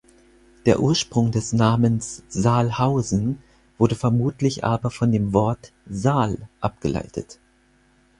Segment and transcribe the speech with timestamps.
[0.65, 3.37] Der Ursprung des Namens "Saalhausen"
[3.77, 7.39] wurde vermutlich aber von dem Wort "Saal" abgeleitet.